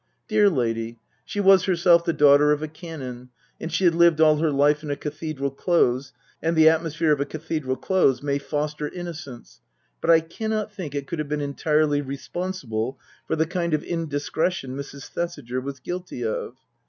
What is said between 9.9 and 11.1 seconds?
but I cannot think it